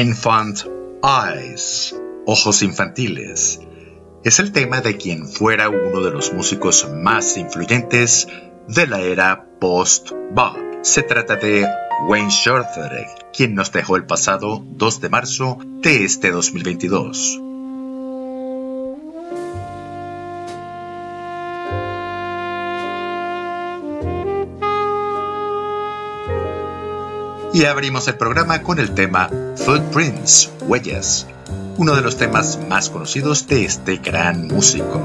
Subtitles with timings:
[0.00, 0.64] Infant
[1.02, 3.60] Eyes, Ojos Infantiles,
[4.24, 8.26] es el tema de quien fuera uno de los músicos más influyentes
[8.66, 10.56] de la era post-bop.
[10.80, 11.66] Se trata de
[12.08, 17.49] Wayne Shorter, quien nos dejó el pasado 2 de marzo de este 2022.
[27.52, 31.26] Y abrimos el programa con el tema Footprints, Huellas,
[31.76, 35.02] uno de los temas más conocidos de este gran músico.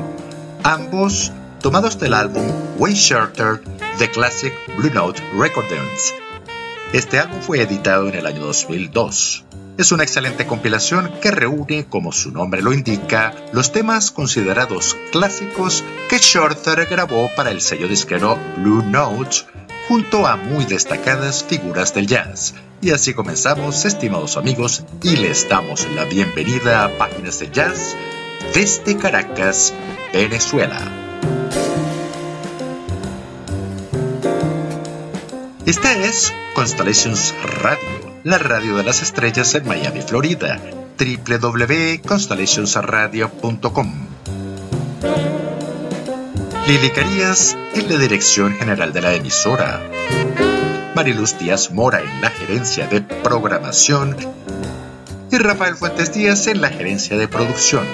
[0.64, 2.46] Ambos tomados del álbum
[2.78, 3.62] Way Shorter
[3.98, 6.14] The Classic Blue Note Recordings.
[6.94, 9.46] Este álbum fue editado en el año 2002.
[9.78, 15.84] Es una excelente compilación que reúne, como su nombre lo indica, los temas considerados clásicos
[16.10, 19.46] que Shorter grabó para el sello disquero Blue Note
[19.88, 22.56] junto a muy destacadas figuras del jazz.
[22.82, 27.96] Y así comenzamos, estimados amigos, y les damos la bienvenida a Páginas de Jazz
[28.54, 29.74] desde Caracas,
[30.14, 30.80] Venezuela.
[35.66, 37.88] Esta es Constellations Radio,
[38.24, 40.62] la radio de las estrellas en Miami, Florida,
[41.00, 43.94] www.constellationsradio.com.
[46.68, 49.84] Lili Carías en la dirección general de la emisora.
[50.96, 54.18] Mariluz Díaz Mora en la gerencia de programación
[55.32, 57.86] y Rafael Fuentes Díaz en la gerencia de producción.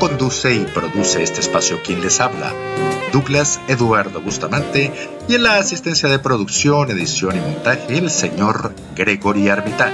[0.00, 2.52] Conduce y produce este espacio quien les habla,
[3.12, 4.92] Douglas Eduardo Bustamante,
[5.28, 9.92] y en la asistencia de producción, edición y montaje el señor Gregory Armitán.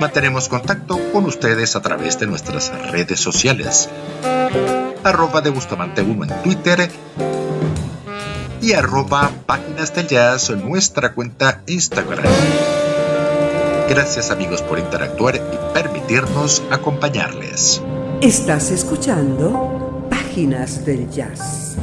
[0.00, 3.88] Mantenemos contacto con ustedes a través de nuestras redes sociales
[5.08, 6.90] arroba de Bustamante 1 en Twitter
[8.60, 12.24] y arroba Páginas del Jazz en nuestra cuenta Instagram.
[13.88, 17.80] Gracias amigos por interactuar y permitirnos acompañarles.
[18.20, 21.76] Estás escuchando Páginas del Jazz.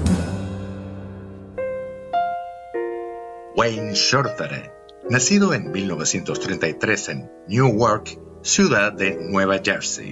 [3.55, 4.71] Wayne Shorter,
[5.09, 10.11] nacido en 1933 en Newark, ciudad de Nueva Jersey.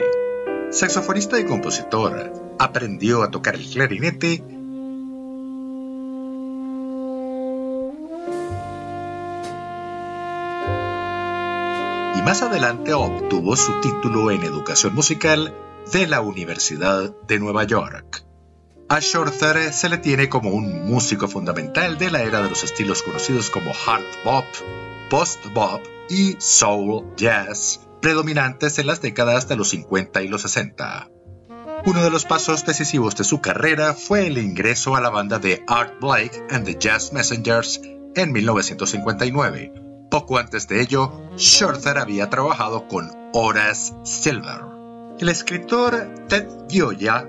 [0.69, 4.43] Saxofonista y compositor, aprendió a tocar el clarinete
[12.15, 15.53] y más adelante obtuvo su título en educación musical
[15.91, 18.23] de la Universidad de Nueva York.
[18.93, 23.01] A Shorter se le tiene como un músico fundamental de la era de los estilos
[23.01, 24.45] conocidos como hard bop,
[25.09, 31.09] post bop y soul jazz, predominantes en las décadas de los 50 y los 60.
[31.87, 35.63] Uno de los pasos decisivos de su carrera fue el ingreso a la banda de
[35.65, 37.81] Art Blake and the Jazz Messengers
[38.13, 39.73] en 1959.
[40.11, 44.61] Poco antes de ello, Shorter había trabajado con Horace Silver.
[45.19, 47.27] El escritor Ted Gioia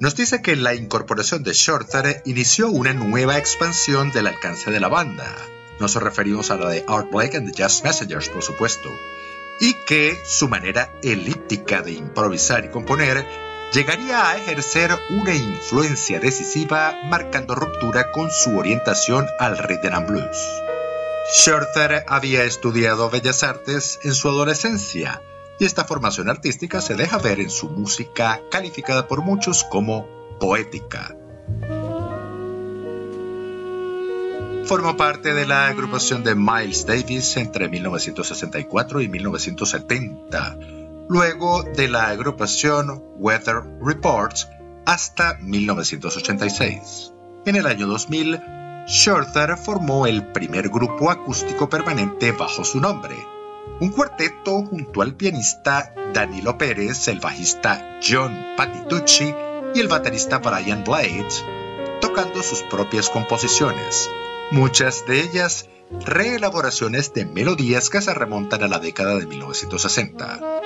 [0.00, 4.88] nos dice que la incorporación de Shorter inició una nueva expansión del alcance de la
[4.88, 5.36] banda.
[5.78, 8.88] Nos referimos a la de Art Blake and the Jazz Messengers, por supuesto,
[9.60, 13.26] y que su manera elíptica de improvisar y componer
[13.74, 20.38] llegaría a ejercer una influencia decisiva marcando ruptura con su orientación al rhythm and blues.
[21.44, 25.20] Shorter había estudiado bellas artes en su adolescencia
[25.60, 30.08] y esta formación artística se deja ver en su música calificada por muchos como
[30.40, 31.14] poética.
[34.64, 40.56] Formó parte de la agrupación de Miles Davis entre 1964 y 1970
[41.10, 44.48] luego de la agrupación Weather Reports
[44.86, 47.12] hasta 1986.
[47.46, 48.40] En el año 2000,
[48.86, 53.16] Shorter formó el primer grupo acústico permanente bajo su nombre,
[53.80, 59.34] un cuarteto junto al pianista Danilo Pérez, el bajista John Patitucci
[59.74, 61.44] y el baterista Brian Blades,
[62.00, 64.10] tocando sus propias composiciones,
[64.50, 65.68] muchas de ellas
[66.04, 70.60] reelaboraciones de melodías que se remontan a la década de 1960.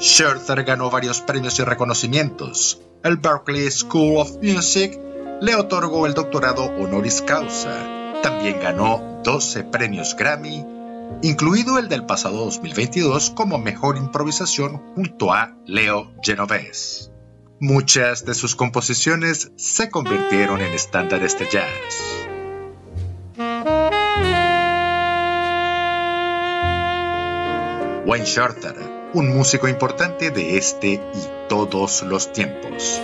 [0.00, 2.80] Shorter ganó varios premios y reconocimientos.
[3.02, 4.98] El Berklee School of Music
[5.40, 8.20] le otorgó el doctorado honoris causa.
[8.22, 10.77] También ganó 12 premios Grammy
[11.22, 17.10] incluido el del pasado 2022 como mejor improvisación junto a Leo Genovese.
[17.60, 22.18] Muchas de sus composiciones se convirtieron en estándares de jazz.
[28.06, 28.76] Wayne Shorter,
[29.12, 33.02] un músico importante de este y todos los tiempos.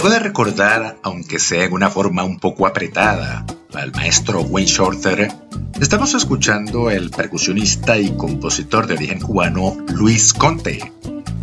[0.00, 5.32] Recordar, aunque sea en una forma un poco apretada, al maestro Wayne Shorter,
[5.80, 10.92] estamos escuchando el percusionista y compositor de origen cubano Luis Conte.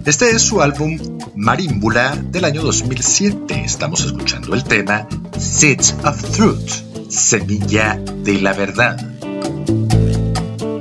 [0.06, 0.98] Este es su álbum
[1.36, 3.62] Marímbula del año 2007.
[3.66, 5.08] Estamos escuchando el tema
[5.38, 8.98] Seeds of Truth, Semilla de la Verdad.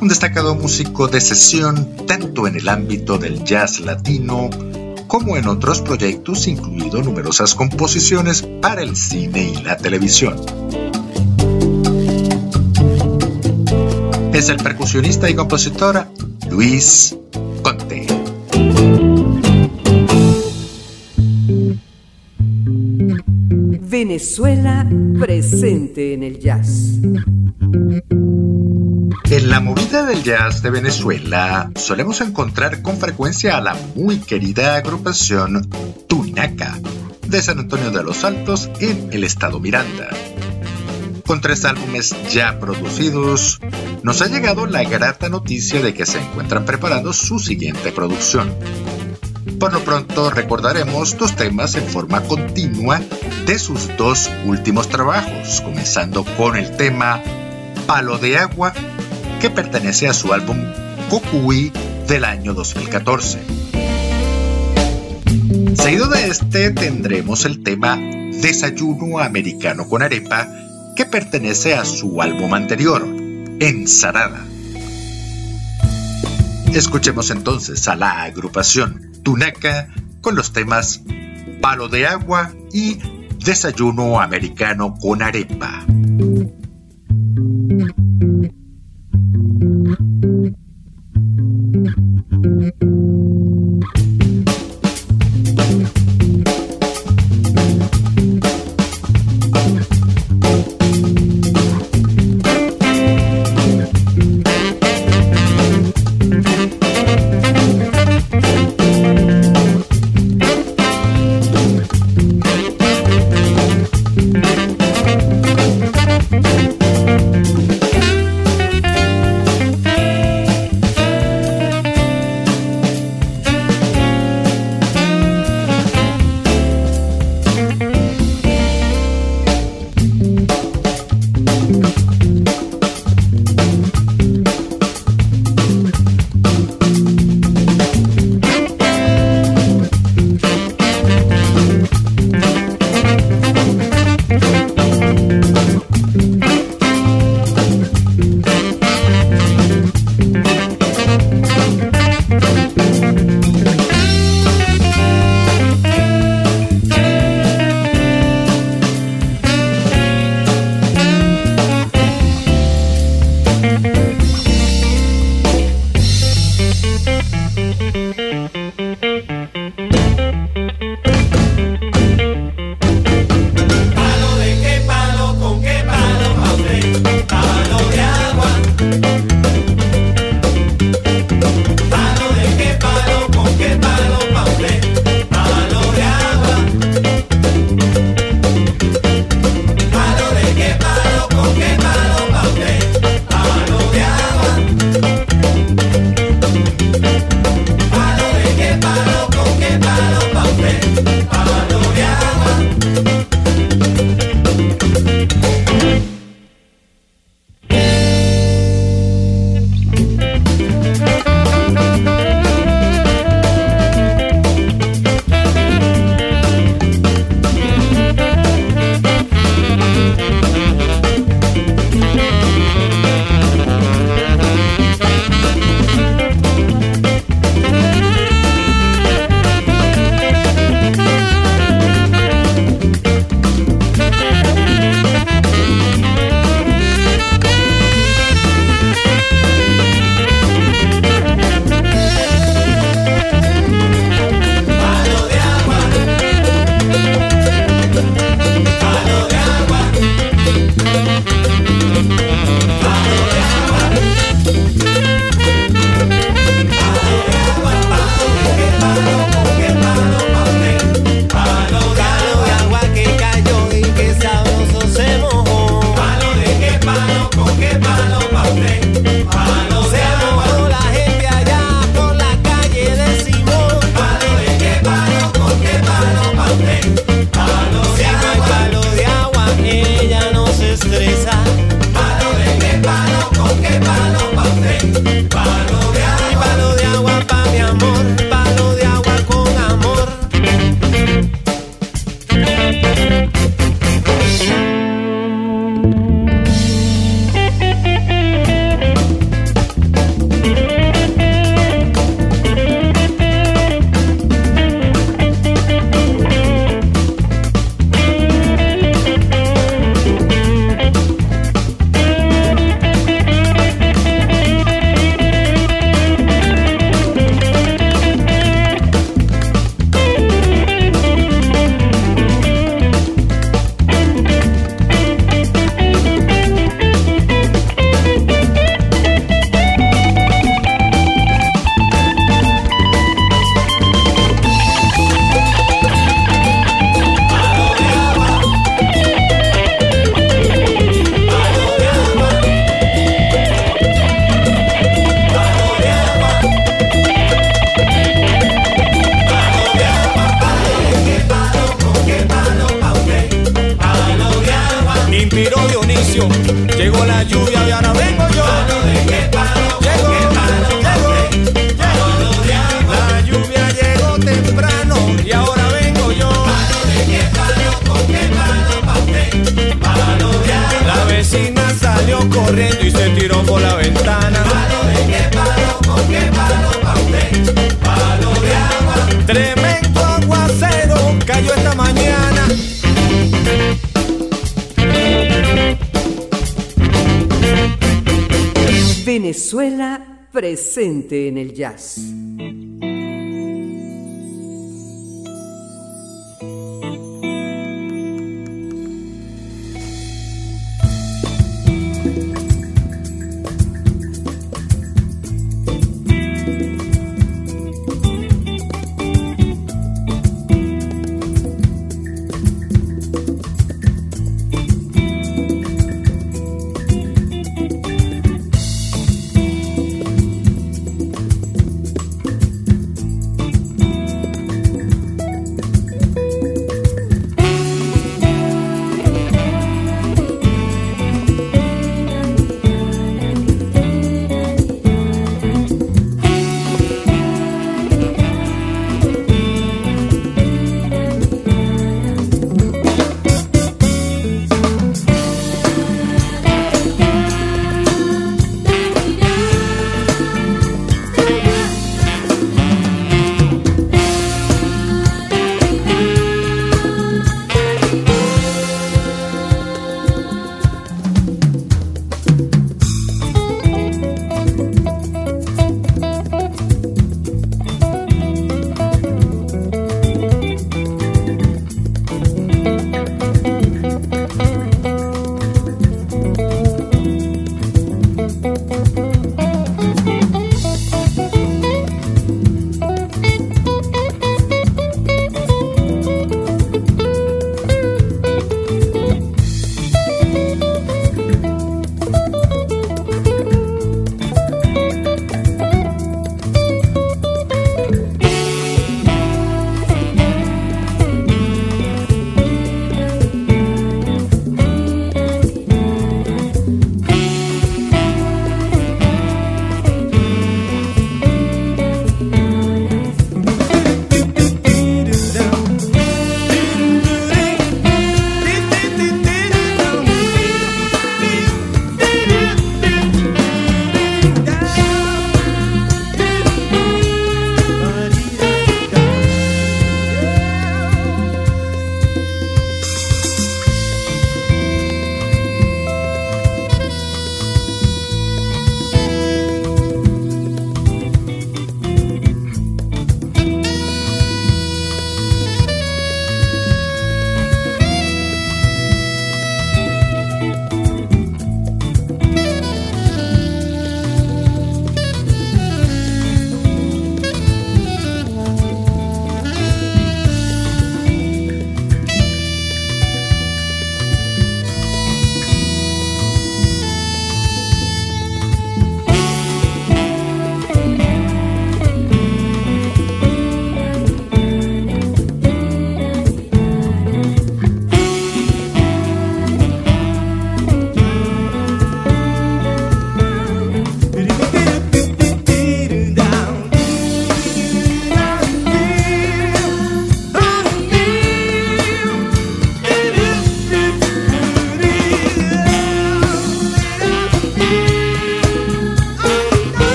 [0.00, 4.48] Un destacado músico de sesión tanto en el ámbito del jazz latino
[5.10, 10.36] como en otros proyectos, incluido numerosas composiciones para el cine y la televisión.
[14.32, 16.06] Es el percusionista y compositor
[16.48, 17.16] Luis
[17.60, 18.06] Conte.
[23.80, 27.00] Venezuela presente en el jazz.
[29.40, 34.74] En la movida del jazz de Venezuela solemos encontrar con frecuencia a la muy querida
[34.74, 35.66] agrupación
[36.06, 36.78] Tunaca
[37.26, 40.10] de San Antonio de los Altos en el estado Miranda.
[41.26, 43.60] Con tres álbumes ya producidos,
[44.02, 48.54] nos ha llegado la grata noticia de que se encuentran preparando su siguiente producción.
[49.58, 53.00] Por lo pronto recordaremos dos temas en forma continua
[53.46, 57.22] de sus dos últimos trabajos, comenzando con el tema
[57.86, 58.74] Palo de Agua
[59.40, 60.58] que pertenece a su álbum
[61.08, 61.72] Cocuy
[62.06, 63.38] del año 2014.
[65.74, 70.46] Seguido de este tendremos el tema Desayuno Americano con Arepa,
[70.94, 73.06] que pertenece a su álbum anterior,
[73.60, 74.44] Ensarada.
[76.74, 79.88] Escuchemos entonces a la agrupación Tunaca
[80.20, 81.00] con los temas
[81.62, 82.98] Palo de Agua y
[83.42, 85.86] Desayuno Americano con Arepa.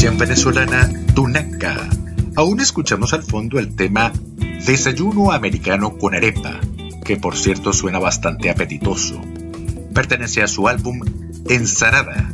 [0.00, 1.88] Venezolana Tunaca.
[2.34, 4.10] Aún escuchamos al fondo el tema
[4.66, 6.60] Desayuno americano con arepa,
[7.04, 9.20] que por cierto suena bastante apetitoso.
[9.94, 11.00] Pertenece a su álbum
[11.48, 12.32] Ensarada.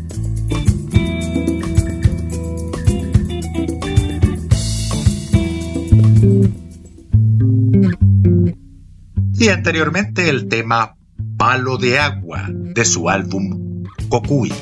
[9.34, 10.96] Y anteriormente el tema
[11.36, 14.52] Palo de Agua de su álbum Cocuy.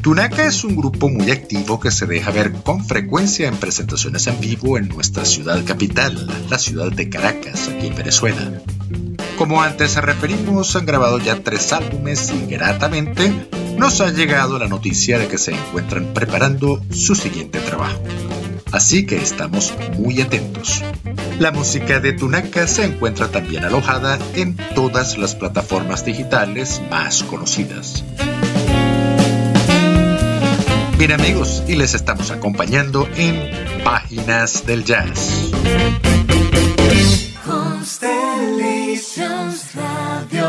[0.00, 4.40] Tunaka es un grupo muy activo que se deja ver con frecuencia en presentaciones en
[4.40, 8.62] vivo en nuestra ciudad capital, la ciudad de Caracas, aquí en Venezuela.
[9.36, 13.32] Como antes referimos, han grabado ya tres álbumes y gratamente
[13.76, 18.00] nos ha llegado la noticia de que se encuentran preparando su siguiente trabajo.
[18.72, 20.82] Así que estamos muy atentos.
[21.38, 28.04] La música de Tunaka se encuentra también alojada en todas las plataformas digitales más conocidas.
[30.98, 33.40] Bien amigos, y les estamos acompañando en
[33.84, 35.52] Páginas del Jazz.
[37.46, 40.42] Constellations Radio.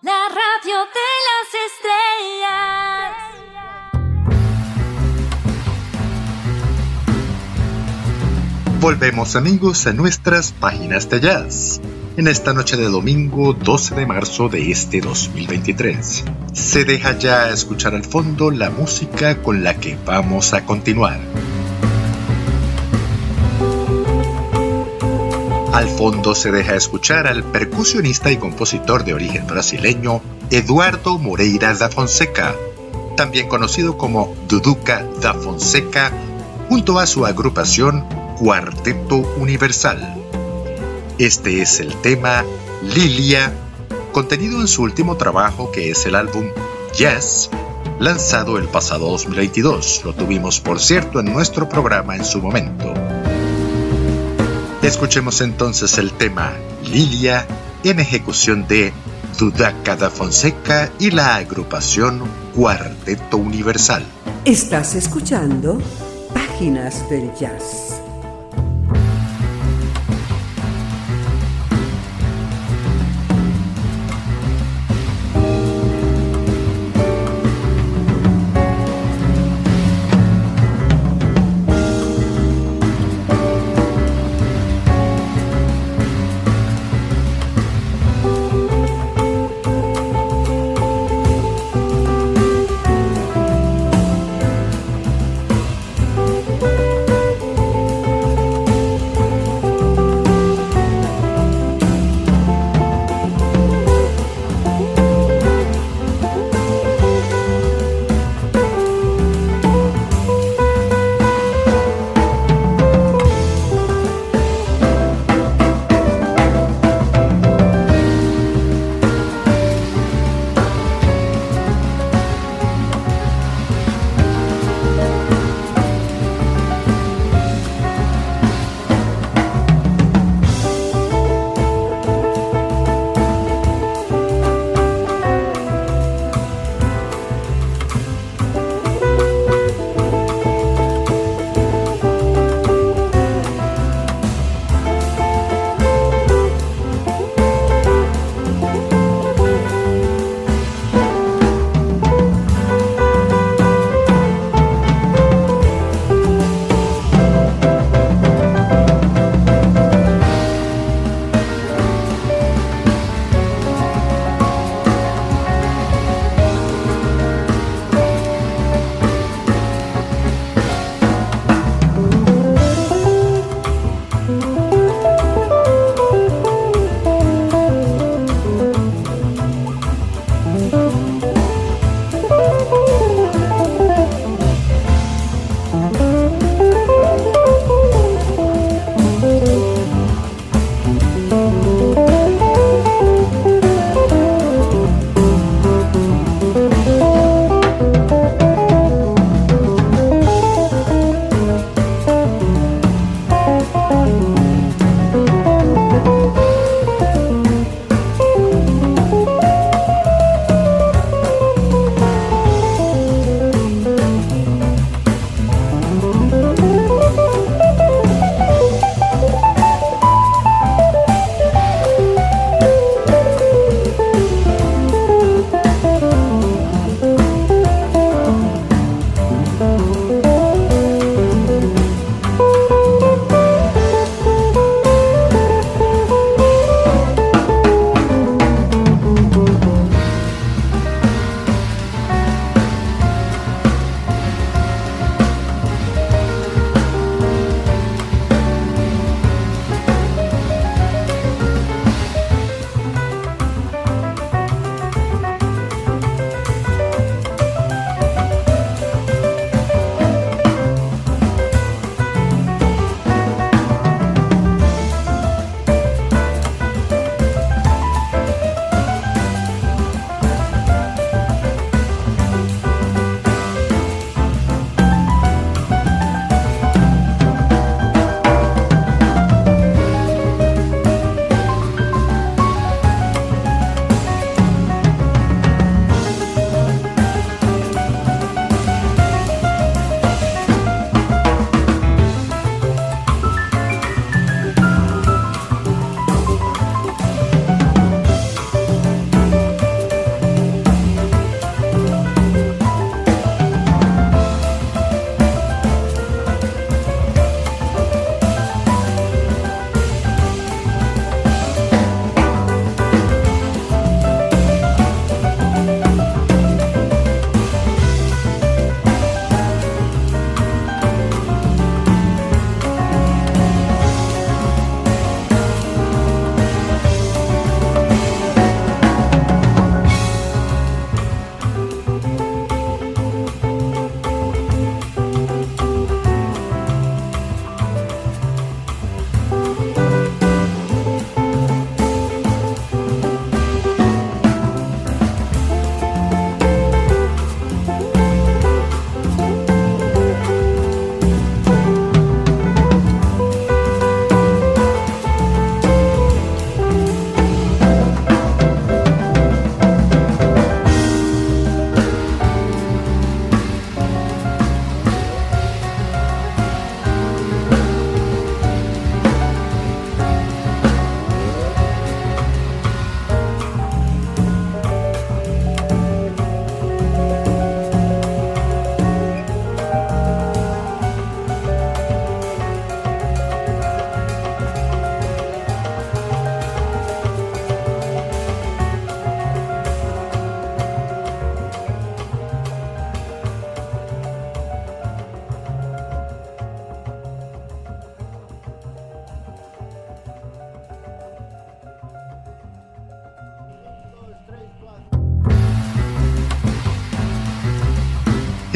[0.00, 3.12] La radio de las estrellas.
[8.80, 11.82] Volvemos amigos a nuestras páginas de jazz
[12.16, 16.24] en esta noche de domingo 12 de marzo de este 2023.
[16.56, 21.20] Se deja ya escuchar al fondo la música con la que vamos a continuar.
[25.74, 31.90] Al fondo se deja escuchar al percusionista y compositor de origen brasileño Eduardo Moreira da
[31.90, 32.54] Fonseca,
[33.18, 36.10] también conocido como Duduca da Fonseca,
[36.70, 38.06] junto a su agrupación
[38.38, 40.22] Cuarteto Universal.
[41.18, 42.44] Este es el tema
[42.82, 43.52] Lilia,
[44.16, 46.46] contenido en su último trabajo que es el álbum
[46.96, 47.50] Yes,
[48.00, 50.06] lanzado el pasado 2022.
[50.06, 52.94] Lo tuvimos, por cierto, en nuestro programa en su momento.
[54.80, 56.54] Escuchemos entonces el tema
[56.84, 57.46] Lilia
[57.84, 58.94] en ejecución de
[59.38, 62.22] Dudaka da Fonseca y la agrupación
[62.54, 64.02] Cuarteto Universal.
[64.46, 65.78] Estás escuchando
[66.32, 68.05] Páginas del Jazz.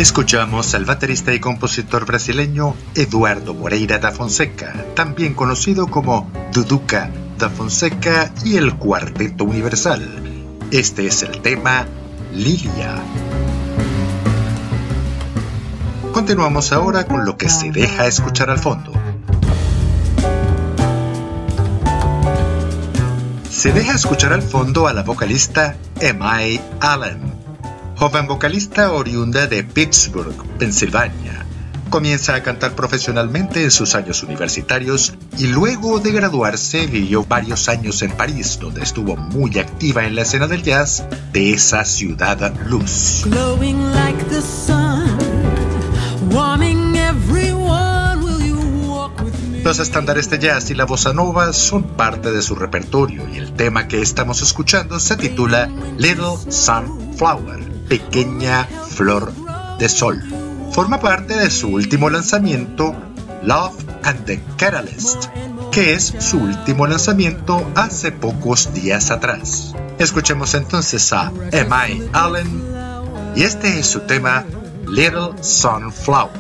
[0.01, 7.51] Escuchamos al baterista y compositor brasileño Eduardo Moreira da Fonseca, también conocido como Duduca da
[7.51, 10.09] Fonseca y el Cuarteto Universal.
[10.71, 11.87] Este es el tema
[12.33, 12.95] Lilia.
[16.15, 18.93] Continuamos ahora con lo que se deja escuchar al fondo.
[23.51, 26.59] Se deja escuchar al fondo a la vocalista M.I.
[26.81, 27.30] Allen
[28.01, 31.45] joven vocalista oriunda de Pittsburgh, Pensilvania.
[31.91, 38.01] Comienza a cantar profesionalmente en sus años universitarios y luego de graduarse vivió varios años
[38.01, 43.27] en París, donde estuvo muy activa en la escena del jazz de esa ciudad luz.
[49.63, 53.53] Los estándares de jazz y la bossa nova son parte de su repertorio y el
[53.53, 59.33] tema que estamos escuchando se titula Little Sunflower pequeña flor
[59.79, 60.23] de sol.
[60.73, 62.95] Forma parte de su último lanzamiento,
[63.43, 63.75] Love
[64.05, 65.27] and the Catalyst,
[65.73, 69.75] que es su último lanzamiento hace pocos días atrás.
[69.99, 72.09] Escuchemos entonces a M.I.
[72.13, 72.63] Allen
[73.35, 74.45] y este es su tema
[74.87, 76.31] Little Sunflower.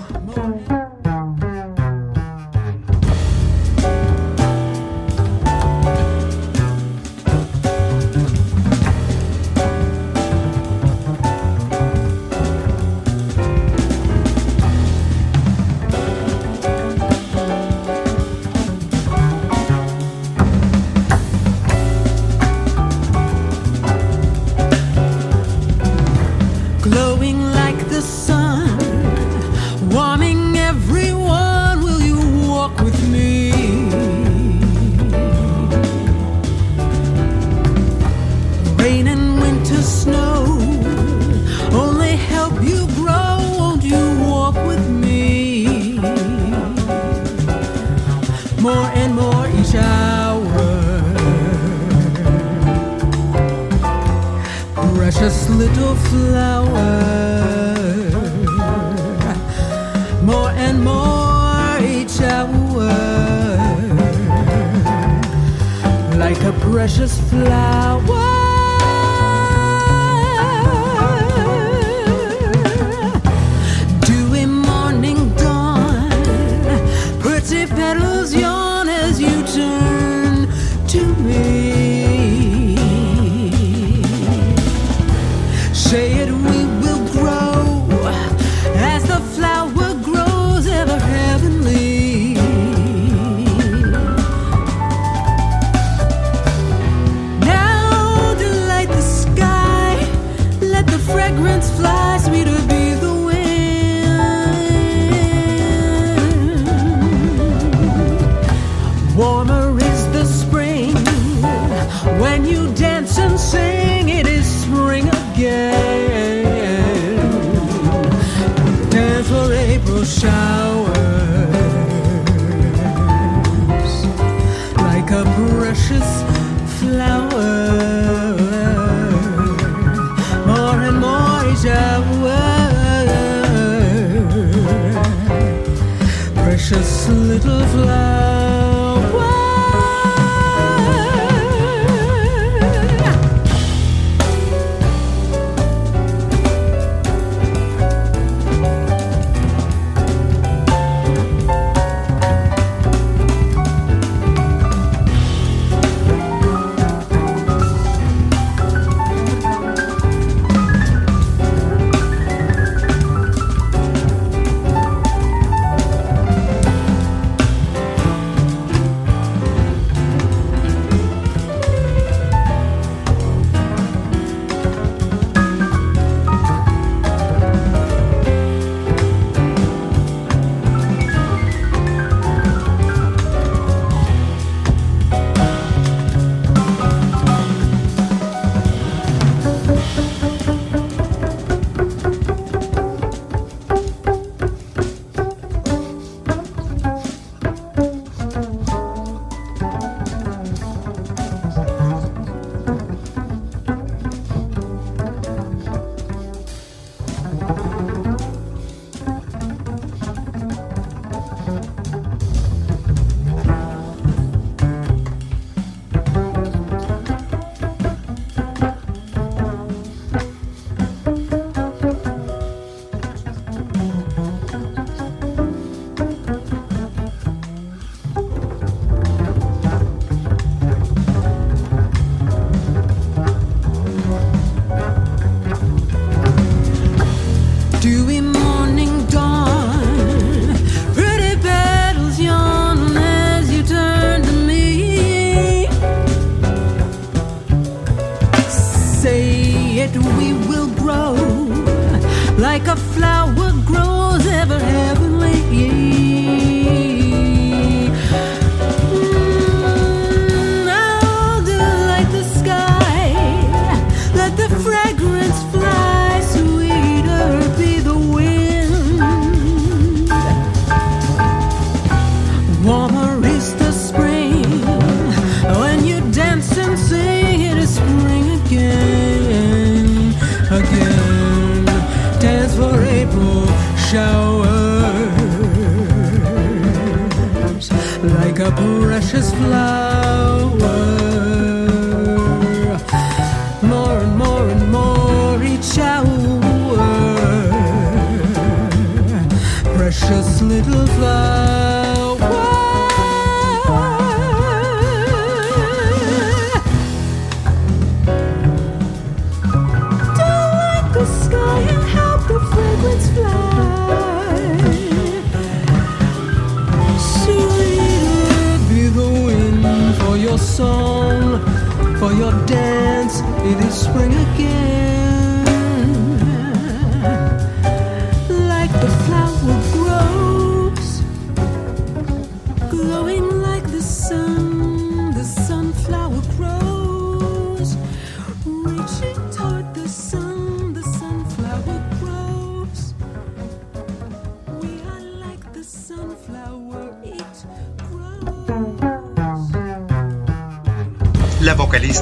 [322.46, 323.20] Dance.
[323.44, 324.79] It is spring again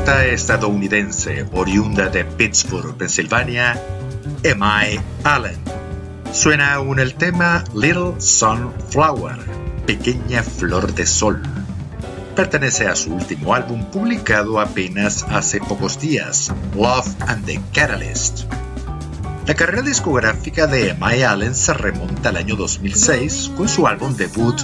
[0.08, 3.78] estadounidense oriunda de Pittsburgh, Pensilvania,
[4.42, 4.80] Emma
[5.22, 5.58] Allen.
[6.32, 9.36] Suena aún el tema Little Sunflower,
[9.86, 11.42] Pequeña Flor de Sol.
[12.34, 18.44] Pertenece a su último álbum publicado apenas hace pocos días, Love and the Catalyst.
[19.46, 24.58] La carrera discográfica de Emma Allen se remonta al año 2006 con su álbum debut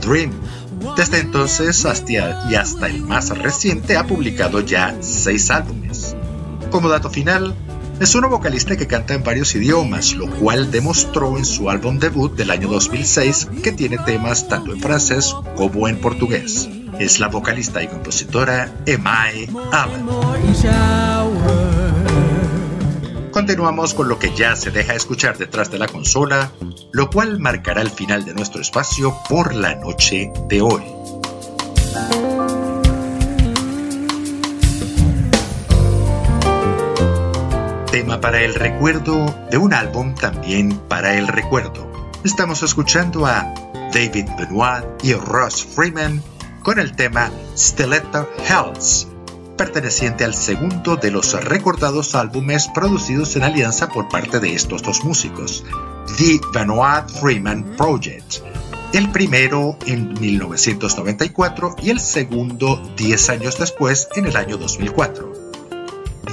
[0.00, 0.32] Dream.
[0.96, 6.16] Desde entonces hasta, y hasta el más reciente ha publicado ya seis álbumes.
[6.70, 7.54] Como dato final,
[8.00, 12.36] es una vocalista que canta en varios idiomas, lo cual demostró en su álbum debut
[12.36, 16.68] del año 2006 que tiene temas tanto en francés como en portugués.
[17.00, 20.06] Es la vocalista y compositora Emae Allen.
[23.38, 26.50] Continuamos con lo que ya se deja escuchar detrás de la consola,
[26.90, 30.82] lo cual marcará el final de nuestro espacio por la noche de hoy.
[37.92, 42.10] Tema para el recuerdo de un álbum también para el recuerdo.
[42.24, 43.54] Estamos escuchando a
[43.94, 46.20] David Benoit y Ross Freeman
[46.64, 49.06] con el tema Stiletto Hells,
[49.58, 55.04] perteneciente al segundo de los recordados álbumes producidos en alianza por parte de estos dos
[55.04, 55.64] músicos,
[56.16, 58.36] The Benoit Freeman Project.
[58.94, 65.30] El primero en 1994 y el segundo 10 años después en el año 2004.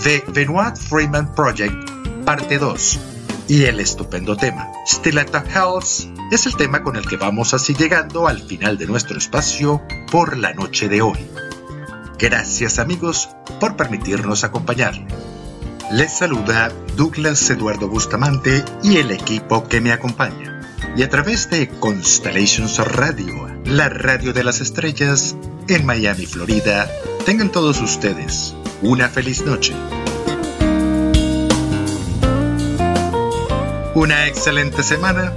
[0.02, 1.76] The Benoit Freeman Project,
[2.24, 3.00] parte 2.
[3.48, 8.28] Y el estupendo tema, Stiletto Hells, es el tema con el que vamos así llegando
[8.28, 11.45] al final de nuestro espacio por la noche de hoy.
[12.18, 15.06] Gracias amigos por permitirnos acompañarle.
[15.92, 20.62] Les saluda Douglas Eduardo Bustamante y el equipo que me acompaña.
[20.96, 25.36] Y a través de Constellations Radio, la radio de las estrellas,
[25.68, 26.90] en Miami, Florida,
[27.26, 29.74] tengan todos ustedes una feliz noche.
[33.94, 35.34] Una excelente semana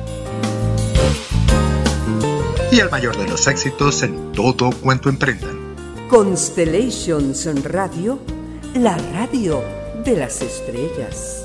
[2.70, 5.57] y el mayor de los éxitos en todo cuanto emprendan.
[6.08, 8.18] Constellations Radio,
[8.74, 9.62] la radio
[10.02, 11.44] de las estrellas.